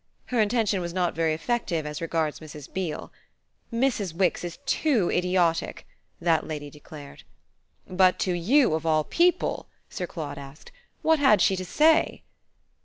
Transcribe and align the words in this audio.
Her 0.33 0.39
intention 0.41 0.81
was 0.81 0.95
not 0.95 1.13
very 1.13 1.31
effective 1.35 1.85
as 1.85 2.01
regards 2.01 2.39
Mrs. 2.39 2.73
Beale. 2.73 3.11
"Mrs. 3.71 4.15
Wix 4.15 4.43
is 4.43 4.57
too 4.65 5.11
idiotic!" 5.11 5.85
that 6.19 6.47
lady 6.47 6.71
declared. 6.71 7.21
"But 7.87 8.17
to 8.21 8.33
you, 8.35 8.73
of 8.73 8.83
all 8.83 9.03
people," 9.03 9.67
Sir 9.91 10.07
Claude 10.07 10.39
asked, 10.39 10.71
"what 11.03 11.19
had 11.19 11.39
she 11.39 11.55
to 11.55 11.65
say?" 11.65 12.23